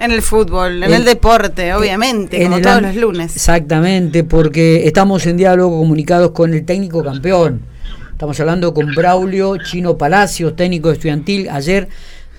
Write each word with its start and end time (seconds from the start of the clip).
En 0.00 0.12
el 0.12 0.22
fútbol, 0.22 0.82
en 0.82 0.94
el, 0.94 1.04
deporte, 1.04 1.74
obviamente, 1.74 2.42
como 2.42 2.58
todos 2.62 2.80
los 2.80 2.96
lunes. 2.96 3.36
Exactamente, 3.36 4.24
porque 4.24 4.86
estamos 4.86 5.26
en 5.26 5.36
diálogo 5.36 5.78
comunicados 5.78 6.30
con 6.30 6.54
el 6.54 6.64
técnico 6.64 7.04
campeón. 7.04 7.60
Estamos 8.10 8.40
hablando 8.40 8.72
con 8.72 8.94
Braulio 8.94 9.58
Chino 9.58 9.98
Palacios, 9.98 10.56
técnico 10.56 10.90
estudiantil. 10.90 11.50
Ayer 11.50 11.88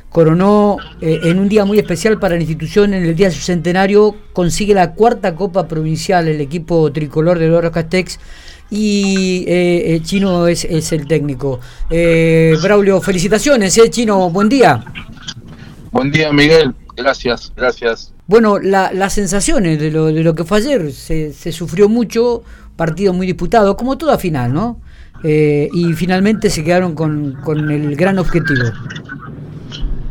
coronó 0.10 0.78
eh, 1.02 1.20
en 1.24 1.38
un 1.38 1.50
día 1.50 1.64
muy 1.64 1.78
especial 1.78 2.18
para 2.18 2.34
la 2.34 2.42
institución, 2.42 2.96
en 2.96 3.04
el 3.04 3.16
día 3.16 3.30
de 3.30 3.36
su 3.36 3.42
centenario, 3.42 4.16
consigue 4.34 4.74
la 4.74 4.94
cuarta 4.94 5.36
Copa 5.36 5.68
Provincial, 5.68 6.28
el 6.28 6.42
equipo 6.42 6.92
tricolor 6.92 7.38
de 7.38 7.52
Oro 7.52 7.72
Castex, 7.72 8.20
y 8.72 9.46
eh, 9.48 9.96
eh, 9.96 10.02
Chino 10.02 10.48
es, 10.48 10.66
el 10.66 11.06
técnico. 11.06 11.60
Braulio, 11.90 13.02
felicitaciones, 13.02 13.80
Chino, 13.92 14.32
buen 14.32 14.50
día. 14.50 14.84
Buen 15.92 16.10
día, 16.12 16.32
Miguel, 16.32 16.74
gracias, 16.96 17.52
gracias. 17.56 18.14
Bueno, 18.28 18.60
las 18.60 19.14
sensaciones 19.14 19.80
de 19.80 19.92
lo, 19.92 20.06
de 20.08 20.24
lo 20.24 20.36
que 20.36 20.44
fue 20.44 20.60
ayer, 20.60 20.92
se, 20.92 21.34
se 21.34 21.52
sufrió 21.52 21.90
mucho, 21.90 22.44
partido 22.76 23.14
muy 23.14 23.28
disputado, 23.28 23.76
como 23.76 23.98
toda 23.98 24.18
final, 24.18 24.54
¿no? 24.54 24.80
y 25.24 25.94
finalmente 25.94 26.50
se 26.50 26.64
quedaron 26.64 26.96
con, 26.96 27.38
con 27.44 27.70
el 27.70 27.96
gran 27.96 28.18
objetivo. 28.18 28.64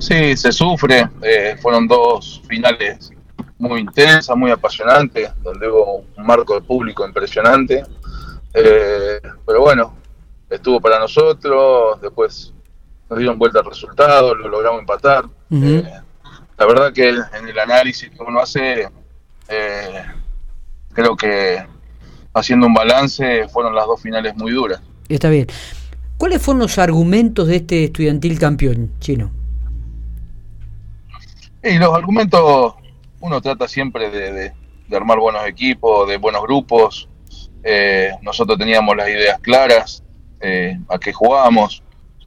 Sí, 0.01 0.35
se 0.35 0.51
sufre. 0.51 1.09
Eh, 1.21 1.57
fueron 1.61 1.87
dos 1.87 2.43
finales 2.49 3.13
muy 3.59 3.81
intensas, 3.81 4.35
muy 4.35 4.51
apasionantes, 4.51 5.31
donde 5.43 5.69
hubo 5.69 6.05
un 6.17 6.27
marco 6.27 6.55
de 6.55 6.63
público 6.63 7.07
impresionante. 7.07 7.85
Eh, 8.55 9.21
pero 9.47 9.61
bueno, 9.61 9.95
estuvo 10.49 10.81
para 10.81 10.99
nosotros, 10.99 12.01
después 12.01 12.53
nos 13.11 13.19
dieron 13.19 13.39
vuelta 13.39 13.59
al 13.59 13.67
resultado, 13.67 14.35
lo 14.35 14.49
logramos 14.49 14.81
empatar. 14.81 15.27
Eh, 15.51 15.85
la 16.61 16.67
verdad 16.67 16.93
que 16.93 17.09
en 17.09 17.49
el 17.49 17.59
análisis 17.59 18.11
que 18.11 18.23
uno 18.23 18.39
hace, 18.39 18.89
creo 20.93 21.17
que 21.17 21.65
haciendo 22.35 22.67
un 22.67 22.75
balance 22.75 23.49
fueron 23.49 23.75
las 23.75 23.87
dos 23.87 24.01
finales 24.01 24.37
muy 24.37 24.53
duras. 24.53 24.81
Está 25.09 25.29
bien. 25.29 25.47
¿Cuáles 26.21 26.43
fueron 26.43 26.61
los 26.61 26.79
argumentos 26.79 27.49
de 27.49 27.57
este 27.57 27.85
estudiantil 27.85 28.39
campeón 28.39 28.93
chino? 29.01 29.31
Y 31.63 31.79
los 31.79 31.95
argumentos, 31.95 32.75
uno 33.21 33.41
trata 33.41 33.67
siempre 33.67 34.11
de, 34.11 34.53
armar 34.95 35.19
buenos 35.19 35.47
equipos, 35.47 36.09
de 36.09 36.19
buenos 36.19 36.43
grupos. 36.43 37.09
Eh, 37.63 38.11
nosotros 38.23 38.59
teníamos 38.59 38.97
las 38.97 39.09
ideas 39.09 39.41
claras, 39.41 40.03
eh, 40.41 40.79
a 40.89 40.99
qué 40.99 41.13
jugábamos, 41.13 41.83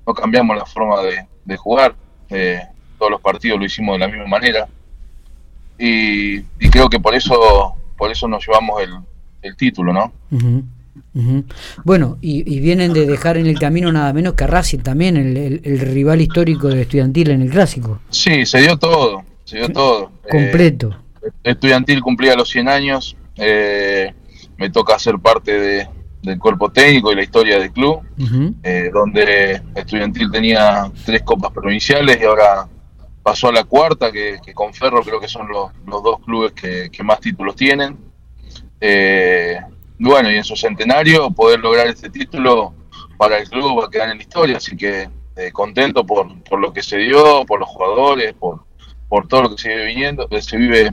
no 0.06 0.14
cambiamos 0.14 0.58
la 0.58 0.66
forma 0.66 1.02
de, 1.02 1.58
jugar. 1.58 1.96
Eh, 2.30 2.62
todos 3.04 3.12
los 3.12 3.22
partidos 3.22 3.60
lo 3.60 3.66
hicimos 3.66 3.96
de 3.96 4.00
la 4.00 4.08
misma 4.08 4.28
manera. 4.28 4.66
Y, 5.78 6.40
creo 6.72 6.90
que 6.90 7.02
por 7.02 7.14
eso, 7.14 7.76
por 7.98 8.10
eso 8.10 8.30
nos 8.30 8.48
llevamos 8.48 8.82
el, 9.42 9.56
título, 9.58 9.92
¿no? 9.92 10.14
Bueno, 11.84 12.18
y, 12.22 12.60
vienen 12.62 12.94
de 12.94 13.06
dejar 13.06 13.36
en 13.36 13.48
el 13.48 13.60
camino 13.60 13.92
nada 13.92 14.14
menos 14.14 14.36
que 14.36 14.46
a 14.46 14.48
Racing 14.48 14.80
también, 14.80 15.18
el, 15.18 15.80
rival 15.80 16.22
histórico 16.22 16.70
de 16.70 16.84
Estudiantil 16.84 17.32
en 17.32 17.42
el 17.42 17.50
Clásico. 17.50 18.00
Sí, 18.10 18.46
se 18.46 18.62
dio 18.62 18.78
todo, 18.78 19.26
se 19.44 19.58
dio 19.58 19.68
todo. 19.68 20.12
Completo. 20.30 20.96
Eh, 21.22 21.30
estudiantil 21.44 22.02
cumplía 22.02 22.36
los 22.36 22.50
100 22.50 22.70
años, 22.70 23.18
eh, 23.36 24.14
me 24.58 24.70
toca 24.70 24.98
ser 24.98 25.20
parte 25.20 25.90
del 26.22 26.40
cuerpo 26.40 26.72
técnico 26.72 27.12
y 27.12 27.16
la 27.16 27.24
historia 27.24 27.60
del 27.60 27.74
club, 27.74 28.00
eh, 28.64 28.90
donde 28.94 29.62
Estudiantil 29.76 30.32
tenía 30.32 30.90
tres 31.04 31.22
copas 31.24 31.52
provinciales 31.52 32.18
y 32.22 32.24
ahora 32.24 32.70
pasó 33.24 33.48
a 33.48 33.54
la 33.54 33.64
cuarta, 33.64 34.12
que, 34.12 34.40
con 34.54 34.74
Ferro 34.74 35.02
creo 35.02 35.20
que 35.20 35.28
son 35.28 35.48
los, 35.48 35.72
dos 35.86 36.20
clubes 36.26 36.52
que, 36.52 37.04
más 37.04 37.20
títulos 37.20 37.56
tienen. 37.56 37.98
Eh, 38.80 39.58
bueno, 39.98 40.30
y 40.30 40.36
en 40.36 40.44
su 40.44 40.56
centenario 40.56 41.32
poder 41.32 41.62
lograr 41.62 41.88
este 41.88 42.10
título 42.10 42.74
para 43.18 43.38
el 43.38 43.50
club 43.50 43.80
va 43.80 43.86
a 43.86 43.90
quedar 43.90 44.10
en 44.10 44.18
la 44.18 44.24
historia, 44.24 44.58
así 44.58 44.76
que 44.76 45.10
eh, 45.38 45.52
contento 45.52 46.06
por, 46.06 46.44
por 46.44 46.60
lo 46.60 46.74
que 46.74 46.84
se 46.84 46.98
dio, 46.98 47.46
por 47.46 47.60
los 47.60 47.70
jugadores, 47.70 48.34
por, 48.34 48.66
por 49.08 49.28
todo 49.28 49.44
lo 49.44 49.56
que 49.56 49.62
se 49.62 49.70
vive 49.70 49.86
viniendo, 49.86 50.28
que 50.28 50.42
se 50.42 50.58
vive, 50.58 50.92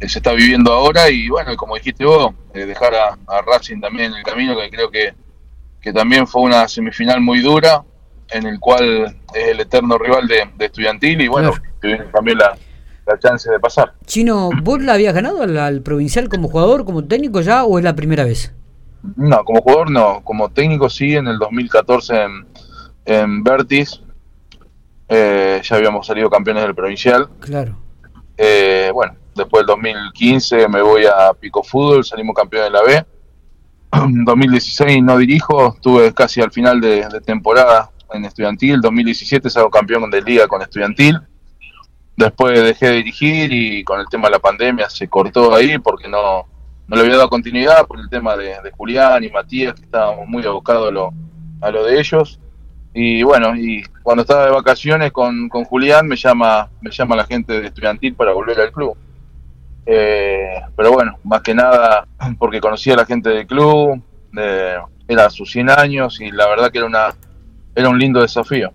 que 0.00 0.08
se 0.08 0.18
está 0.18 0.32
viviendo 0.32 0.72
ahora 0.72 1.10
y 1.10 1.28
bueno, 1.28 1.54
como 1.56 1.76
dijiste 1.76 2.04
vos, 2.04 2.32
eh, 2.54 2.66
dejar 2.66 2.94
a, 2.94 3.42
Racing 3.42 3.80
también 3.80 4.12
en 4.12 4.18
el 4.18 4.24
camino, 4.24 4.56
que 4.58 4.70
creo 4.70 4.90
que, 4.90 5.14
que 5.80 5.92
también 5.92 6.26
fue 6.26 6.42
una 6.42 6.66
semifinal 6.66 7.20
muy 7.20 7.40
dura, 7.40 7.84
en 8.30 8.46
el 8.46 8.58
cual 8.60 9.16
es 9.34 9.48
el 9.48 9.60
eterno 9.60 9.98
rival 9.98 10.26
de, 10.26 10.48
Estudiantil 10.64 11.20
y 11.20 11.28
bueno, 11.28 11.52
también 12.12 12.38
la, 12.38 12.56
la 13.06 13.18
chance 13.18 13.50
de 13.50 13.60
pasar. 13.60 13.94
Chino, 14.06 14.50
¿vos 14.62 14.82
la 14.82 14.94
habías 14.94 15.14
ganado 15.14 15.42
al, 15.42 15.82
provincial 15.82 16.28
como 16.28 16.48
jugador, 16.48 16.84
como 16.84 17.04
técnico 17.04 17.40
ya 17.40 17.64
o 17.64 17.78
es 17.78 17.84
la 17.84 17.94
primera 17.94 18.24
vez? 18.24 18.52
No, 19.16 19.44
como 19.44 19.60
jugador 19.60 19.90
no, 19.90 20.22
como 20.24 20.48
técnico 20.48 20.88
sí, 20.88 21.14
en 21.14 21.26
el 21.28 21.38
2014 21.38 22.22
en, 22.22 22.46
en 23.04 23.44
Vertis, 23.44 24.00
eh, 25.08 25.60
ya 25.62 25.76
habíamos 25.76 26.06
salido 26.06 26.30
campeones 26.30 26.62
del 26.62 26.74
provincial. 26.74 27.28
Claro. 27.40 27.76
Eh, 28.36 28.90
bueno, 28.94 29.14
después 29.34 29.60
del 29.60 29.66
2015 29.66 30.68
me 30.68 30.80
voy 30.80 31.04
a 31.04 31.32
Pico 31.38 31.62
Fútbol, 31.62 32.04
salimos 32.04 32.34
campeones 32.34 32.72
de 32.72 32.78
la 32.78 32.82
B. 32.82 33.06
En 34.04 34.24
2016 34.24 35.02
no 35.04 35.18
dirijo, 35.18 35.74
estuve 35.74 36.12
casi 36.14 36.40
al 36.40 36.50
final 36.50 36.80
de, 36.80 37.06
de 37.08 37.20
temporada 37.20 37.90
en 38.14 38.24
Estudiantil. 38.24 38.80
2017 38.80 39.50
salgo 39.50 39.70
campeón 39.70 40.10
de 40.10 40.22
liga 40.22 40.46
con 40.46 40.62
Estudiantil 40.62 41.20
Después 42.16 42.62
dejé 42.62 42.86
de 42.86 42.92
dirigir 42.94 43.52
y 43.52 43.82
con 43.82 43.98
el 43.98 44.06
tema 44.06 44.28
de 44.28 44.32
la 44.32 44.38
pandemia 44.38 44.88
se 44.88 45.08
cortó 45.08 45.54
ahí 45.54 45.78
porque 45.78 46.08
no, 46.08 46.46
no 46.86 46.96
le 46.96 47.02
había 47.02 47.16
dado 47.16 47.28
continuidad 47.28 47.86
por 47.86 47.98
el 47.98 48.08
tema 48.08 48.36
de, 48.36 48.56
Julián 48.76 49.24
y 49.24 49.30
Matías, 49.30 49.74
que 49.74 49.82
estábamos 49.82 50.28
muy 50.28 50.44
abocados 50.44 50.88
a 50.88 50.92
lo, 50.92 51.12
a 51.60 51.70
lo 51.70 51.84
de 51.84 51.98
ellos. 51.98 52.38
Y 52.92 53.24
bueno, 53.24 53.56
y 53.56 53.82
cuando 54.04 54.22
estaba 54.22 54.44
de 54.44 54.52
vacaciones 54.52 55.10
con, 55.10 55.48
con 55.48 55.64
Julián 55.64 56.06
me 56.06 56.14
llama, 56.14 56.70
me 56.80 56.92
llama 56.92 57.16
la 57.16 57.24
gente 57.24 57.60
de 57.60 57.66
estudiantil 57.66 58.14
para 58.14 58.32
volver 58.32 58.60
al 58.60 58.70
club. 58.70 58.96
Eh, 59.84 60.62
pero 60.76 60.92
bueno, 60.92 61.18
más 61.24 61.42
que 61.42 61.52
nada 61.52 62.06
porque 62.38 62.60
conocía 62.60 62.94
a 62.94 62.98
la 62.98 63.06
gente 63.06 63.30
del 63.30 63.46
club, 63.46 64.00
era 65.08 65.30
sus 65.30 65.50
100 65.50 65.70
años 65.70 66.20
y 66.20 66.30
la 66.30 66.48
verdad 66.48 66.70
que 66.70 66.78
era, 66.78 66.86
una, 66.86 67.14
era 67.74 67.88
un 67.88 67.98
lindo 67.98 68.20
desafío 68.20 68.72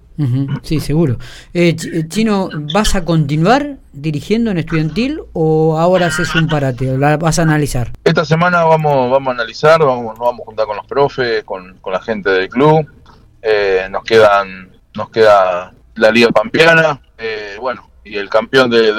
sí, 0.64 0.80
seguro. 0.80 1.18
Eh, 1.54 1.76
eh, 1.94 2.08
Chino, 2.08 2.50
¿vas 2.74 2.96
a 2.96 3.06
continuar 3.06 3.78
dirigiendo 3.94 4.52
en 4.52 4.58
estudiantil 4.58 5.22
o 5.34 5.78
ahora 5.78 6.08
haces 6.08 6.36
un 6.36 6.48
parate? 6.48 6.98
¿La 6.98 7.18
vas 7.18 7.40
a 7.40 7.44
analizar? 7.44 7.92
Esta 8.04 8.26
semana 8.26 8.64
vamos, 8.64 9.10
vamos 9.10 9.30
a 9.30 9.32
analizar, 9.32 9.80
vamos, 9.80 10.18
nos 10.18 10.20
vamos 10.20 10.42
a 10.42 10.46
juntar 10.46 10.66
con 10.66 10.76
los 10.76 10.86
profes, 10.86 11.44
con, 11.44 11.80
la 11.86 12.02
gente 12.02 12.30
del 12.30 12.50
club. 12.50 12.86
Eh, 13.42 13.88
nos 13.90 14.04
quedan 14.04 14.70
nos 14.96 15.10
queda 15.10 15.74
la 15.96 16.12
Liga 16.12 16.30
Pampeana, 16.30 17.00
bueno, 17.62 17.90
y 18.04 18.18
el 18.18 18.30
campeón 18.30 18.70
de, 18.70 18.92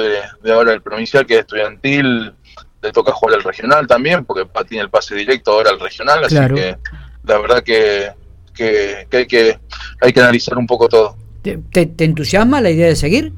de, 0.43 0.53
ahora 0.53 0.72
el 0.72 0.81
provincial, 0.81 1.27
que 1.27 1.34
es 1.34 1.41
estudiantil, 1.41 2.32
le 2.81 2.93
toca 2.93 3.12
jugar 3.12 3.37
el 3.37 3.44
regional 3.44 3.87
también, 3.87 4.25
porque 4.25 4.49
tiene 4.67 4.84
el 4.84 4.91
pase 4.91 5.15
directo 5.15 5.53
ahora 5.53 5.71
al 5.71 5.81
regional, 5.81 6.25
así 6.25 6.37
que 6.55 6.77
la 7.25 7.38
verdad 7.38 7.62
que 7.62 8.12
que, 8.61 9.06
hay 9.12 9.27
que 9.27 9.59
hay 10.00 10.12
que 10.12 10.21
analizar 10.21 10.56
un 10.56 10.66
poco 10.66 10.88
todo. 10.88 11.16
¿Te, 11.43 12.05
entusiasma 12.05 12.61
la 12.61 12.71
idea 12.71 12.87
de 12.87 12.97
seguir? 12.97 13.33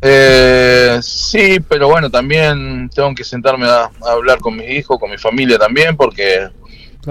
Eh, 0.00 0.98
sí, 1.02 1.60
pero 1.68 1.88
bueno, 1.88 2.10
también 2.10 2.90
tengo 2.94 3.14
que 3.14 3.22
sentarme 3.22 3.66
a, 3.66 3.90
hablar 4.00 4.38
con 4.40 4.56
mis 4.56 4.68
hijos, 4.70 4.98
con 4.98 5.10
mi 5.10 5.18
familia 5.18 5.58
también, 5.58 5.96
porque 5.96 6.48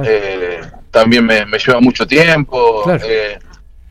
eh, 0.03 0.61
también 0.89 1.25
me, 1.25 1.45
lleva 1.45 1.79
mucho 1.79 2.05
tiempo. 2.05 2.83
Eh, 3.03 3.39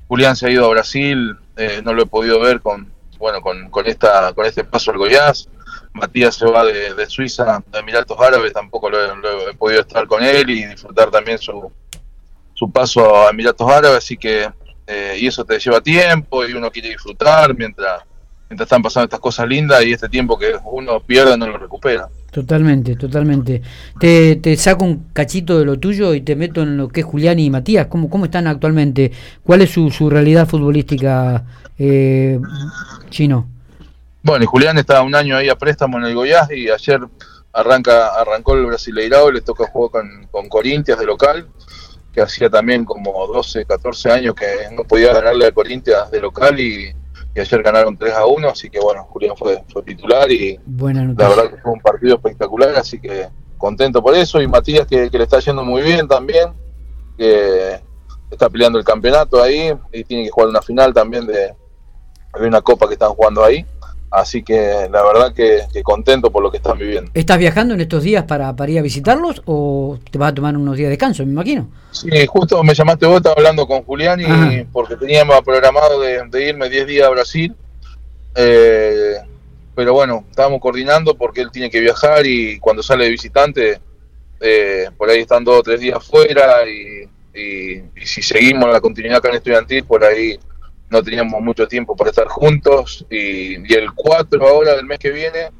Julián 0.09 0.37
se 0.37 0.47
ha 0.47 0.51
ido 0.51 0.67
a 0.67 0.71
Brasil, 0.71 1.37
eh, 1.57 1.81
no 1.85 1.95
lo 1.95 2.03
he 2.03 2.07
podido 2.07 2.41
ver 2.41 2.61
con 2.61 2.91
bueno 3.19 3.43
con, 3.43 3.69
con 3.71 3.87
esta 3.87 4.33
con 4.33 4.47
este 4.47 4.65
paso 4.65 4.91
al 4.91 4.99
Goiás. 4.99 5.49
Matías 5.93 6.37
se 6.37 6.47
va 6.47 6.65
de, 6.65 7.07
Suiza, 7.09 7.65
de 7.67 7.79
Emiratos 7.81 8.17
Árabes, 8.21 8.53
tampoco 8.53 8.89
lo 8.91 8.99
he 9.51 9.55
podido 9.55 9.81
estar 9.81 10.07
con 10.07 10.23
él 10.23 10.49
y 10.49 10.65
disfrutar 10.67 11.11
también 11.11 11.37
su, 11.39 11.73
su 12.61 12.71
paso 12.71 13.27
a 13.27 13.31
Emiratos 13.31 13.67
Árabes, 13.67 13.97
así 13.97 14.19
que, 14.19 14.47
eh, 14.87 15.17
y 15.19 15.27
eso 15.27 15.47
te 15.47 15.59
lleva 15.59 15.81
tiempo 15.81 16.47
y 16.47 16.53
uno 16.53 16.71
quiere 16.71 16.91
disfrutar 16.91 17.57
mientras, 17.57 18.03
mientras 18.51 18.67
están 18.67 18.83
pasando 18.83 19.05
estas 19.05 19.19
cosas 19.19 19.49
lindas 19.49 19.83
y 19.83 19.93
este 19.93 20.11
tiempo 20.11 20.39
que 20.39 20.53
uno 20.65 21.01
pierde 21.01 21.39
no 21.39 21.47
lo 21.47 21.57
recupera. 21.57 22.07
Totalmente, 22.31 22.97
totalmente. 22.97 23.63
Te, 23.99 24.37
te 24.37 24.57
saco 24.59 24.85
un 24.85 25.07
cachito 25.15 25.59
de 25.59 25.65
lo 25.65 25.79
tuyo 25.79 26.13
y 26.13 26.21
te 26.21 26.37
meto 26.37 26.61
en 26.61 26.77
lo 26.77 26.89
que 26.89 27.01
es 27.01 27.07
Julián 27.07 27.39
y 27.39 27.49
Matías. 27.49 27.87
¿Cómo, 27.87 28.11
cómo 28.11 28.27
están 28.27 28.47
actualmente? 28.47 29.11
¿Cuál 29.43 29.63
es 29.63 29.71
su, 29.71 29.91
su 29.91 30.11
realidad 30.11 30.47
futbolística 30.47 31.43
eh, 31.79 32.39
chino? 33.09 33.49
Bueno, 34.23 34.45
y 34.45 34.47
Julián 34.47 34.77
está 34.77 35.01
un 35.01 35.15
año 35.15 35.35
ahí 35.35 35.49
a 35.49 35.57
préstamo 35.57 35.97
en 35.97 36.05
el 36.05 36.15
Goiás 36.15 36.51
y 36.51 36.69
ayer 36.69 37.01
arranca 37.55 38.09
arrancó 38.21 38.55
el 38.55 38.67
Brasileirao, 38.67 39.31
le 39.31 39.41
toca 39.41 39.67
jugar 39.67 39.91
con, 39.91 40.27
con 40.31 40.49
Corintias 40.51 40.99
de 40.99 41.07
local 41.07 41.49
que 42.13 42.21
hacía 42.21 42.51
también 42.51 42.85
como 42.85 43.27
12, 43.27 43.65
14 43.65 44.11
años 44.11 44.35
que 44.35 44.75
no 44.75 44.85
podía 44.85 45.13
ganarle 45.13 45.47
a 45.47 45.53
Corinthians 45.53 46.11
de 46.11 46.21
local 46.21 46.59
y, 46.59 46.95
y 47.35 47.41
ayer 47.41 47.63
ganaron 47.63 47.97
3 47.97 48.15
a 48.15 48.27
1, 48.27 48.49
así 48.49 48.69
que 48.69 48.81
bueno, 48.81 49.05
Julián 49.05 49.37
fue, 49.37 49.63
fue 49.73 49.83
titular 49.83 50.31
y 50.31 50.59
la 51.17 51.29
verdad 51.29 51.51
que 51.51 51.59
fue 51.59 51.73
un 51.73 51.81
partido 51.81 52.17
espectacular, 52.17 52.75
así 52.77 53.01
que 53.01 53.29
contento 53.57 54.03
por 54.03 54.17
eso. 54.17 54.41
Y 54.41 54.49
Matías 54.49 54.87
que, 54.87 55.09
le 55.11 55.23
está 55.23 55.39
yendo 55.39 55.63
muy 55.63 55.83
bien 55.83 56.09
también, 56.09 56.53
que 57.17 57.81
está 58.31 58.49
peleando 58.49 58.79
el 58.79 58.85
campeonato 58.85 59.41
ahí 59.41 59.73
y 59.93 60.03
tiene 60.05 60.25
que 60.25 60.31
jugar 60.31 60.49
una 60.49 60.63
final 60.63 60.93
también 60.93 61.27
de, 61.27 61.55
de 62.39 62.47
una 62.47 62.61
copa 62.61 62.89
que 62.89 62.95
están 62.95 63.11
jugando 63.11 63.45
ahí. 63.45 63.65
Así 64.11 64.43
que 64.43 64.89
la 64.91 65.05
verdad 65.05 65.33
que, 65.33 65.83
contento 65.85 66.33
por 66.33 66.43
lo 66.43 66.51
que 66.51 66.57
están 66.57 66.77
viviendo. 66.77 67.11
¿Estás 67.15 67.39
viajando 67.39 67.75
en 67.75 67.81
estos 67.81 68.03
días 68.03 68.25
para, 68.25 68.55
para, 68.57 68.71
ir 68.71 68.81
a 68.81 68.83
visitarlos 68.83 69.41
o 69.45 69.99
te 70.11 70.19
vas 70.19 70.33
a 70.33 70.35
tomar 70.35 70.57
unos 70.57 70.77
días 70.77 70.87
de 70.87 70.91
descanso, 70.91 71.25
me 71.25 71.33
imagino? 71.33 71.71
Sí, 71.93 72.09
justo 72.27 72.63
me 72.65 72.75
llamaste 72.75 73.07
vos, 73.07 73.19
estaba 73.19 73.37
hablando 73.37 73.67
con 73.69 73.83
Julián 73.85 74.21
y 74.21 74.65
porque 74.73 74.97
teníamos 74.97 75.41
programado 75.43 76.01
de, 76.01 76.49
irme 76.49 76.69
10 76.69 76.87
días 76.89 77.07
a 77.07 77.11
Brasil. 77.11 77.55
Eh, 78.35 79.15
pero 79.77 79.93
bueno, 79.93 80.25
estábamos 80.29 80.61
coordinando 80.61 81.15
porque 81.15 81.43
él 81.43 81.51
tiene 81.53 81.71
que 81.71 81.81
viajar 81.81 82.27
y 82.27 82.59
cuando 82.59 82.83
sale 82.83 83.05
de 83.05 83.11
visitante, 83.11 83.81
eh, 84.41 84.89
por 84.99 85.09
ahí 85.09 85.21
están 85.21 85.45
dos 85.45 85.61
o 85.61 85.63
tres 85.63 85.81
días 85.81 86.05
fuera 86.05 86.69
y, 86.69 87.09
y 87.33 88.07
si 88.07 88.23
seguimos 88.23 88.73
la 88.73 88.81
continuidad 88.81 89.19
acá 89.19 89.29
en 89.29 89.37
estudiantil, 89.37 89.85
por 89.85 90.03
ahí 90.03 90.37
no 90.91 91.03
teníamos 91.03 91.41
mucho 91.41 91.67
tiempo 91.69 91.97
para 91.97 92.11
estar 92.11 92.27
juntos 92.27 93.07
y, 93.11 93.55
el 93.73 93.93
4 93.95 94.47
ahora 94.47 94.75
del 94.77 94.87
mes 94.87 94.99
que 94.99 95.11
viene 95.11 95.51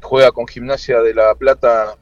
juega 0.00 0.30
con 0.30 0.46
Gimnasia 0.46 1.00
de 1.00 1.14
La 1.14 1.34
Plata 1.34 1.96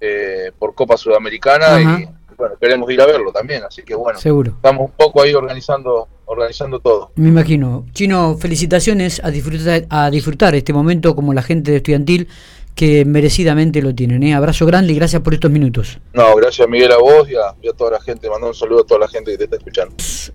eh, 0.00 0.52
por 0.58 0.74
Copa 0.74 0.96
Sudamericana 0.96 1.80
y 1.80 2.08
bueno, 2.36 2.54
queremos 2.60 2.90
ir 2.90 3.00
a 3.00 3.06
verlo 3.06 3.32
también, 3.32 3.62
así 3.64 3.82
que 3.82 3.94
bueno, 3.94 4.18
Seguro. 4.18 4.52
estamos 4.52 4.90
un 4.90 4.96
poco 4.96 5.22
ahí 5.22 5.34
organizando 5.34 6.08
organizando 6.24 6.80
todo. 6.80 7.12
Me 7.16 7.28
imagino. 7.28 7.86
Chino, 7.92 8.36
felicitaciones 8.38 9.22
a 9.22 9.30
disfrutar, 9.30 9.84
a 9.90 10.10
disfrutar 10.10 10.54
este 10.54 10.72
momento 10.72 11.14
como 11.14 11.34
la 11.34 11.42
gente 11.42 11.70
de 11.70 11.76
estudiantil 11.78 12.28
que 12.74 13.04
merecidamente 13.04 13.82
lo 13.82 13.94
tienen. 13.94 14.22
¿eh? 14.22 14.34
Abrazo 14.34 14.64
grande 14.66 14.92
y 14.92 14.96
gracias 14.96 15.20
por 15.22 15.34
estos 15.34 15.50
minutos. 15.50 15.98
No, 16.14 16.34
gracias 16.36 16.66
Miguel 16.68 16.92
a 16.92 16.98
vos 16.98 17.28
y 17.28 17.34
a, 17.34 17.54
y 17.60 17.68
a 17.68 17.72
toda 17.72 17.92
la 17.92 18.00
gente. 18.00 18.30
Mando 18.30 18.48
un 18.48 18.54
saludo 18.54 18.80
a 18.80 18.86
toda 18.86 19.00
la 19.00 19.08
gente 19.08 19.32
que 19.32 19.38
te 19.38 19.44
está 19.44 19.56
escuchando. 19.56 19.94